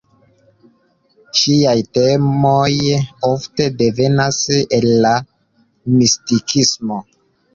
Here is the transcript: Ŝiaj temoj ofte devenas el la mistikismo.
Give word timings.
Ŝiaj 1.39 1.75
temoj 1.97 2.71
ofte 3.29 3.67
devenas 3.81 4.39
el 4.79 4.89
la 5.05 5.11
mistikismo. 5.99 6.99